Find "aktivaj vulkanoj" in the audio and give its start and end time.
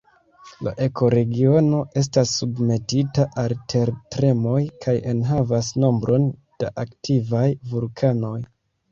6.85-8.35